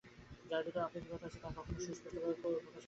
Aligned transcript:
যাহার 0.49 0.63
ভিতর 0.65 0.81
আপেক্ষিকতা 0.87 1.25
আছে, 1.27 1.37
তাহা 1.41 1.53
কখনও 1.57 1.79
মুক্তস্বভাব 1.79 2.23
হইতে 2.25 2.41
পারে 2.43 2.59
না। 2.65 2.69